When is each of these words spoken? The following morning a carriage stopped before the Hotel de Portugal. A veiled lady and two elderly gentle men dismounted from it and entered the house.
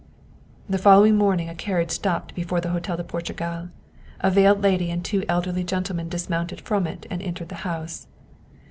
The 0.67 0.79
following 0.79 1.15
morning 1.15 1.47
a 1.47 1.53
carriage 1.53 1.91
stopped 1.91 2.33
before 2.33 2.59
the 2.59 2.69
Hotel 2.71 2.97
de 2.97 3.03
Portugal. 3.03 3.69
A 4.19 4.31
veiled 4.31 4.63
lady 4.63 4.89
and 4.89 5.05
two 5.05 5.23
elderly 5.29 5.63
gentle 5.63 5.95
men 5.95 6.09
dismounted 6.09 6.59
from 6.59 6.87
it 6.87 7.05
and 7.11 7.21
entered 7.21 7.49
the 7.49 7.55
house. 7.69 8.07